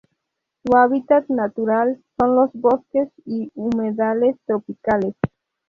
Su 0.63 0.75
hábitat 0.77 1.27
natural 1.29 2.01
son 2.19 2.33
los 2.35 2.51
bosques 2.53 3.09
y 3.23 3.51
humedales 3.53 4.35
tropicales. 4.47 5.13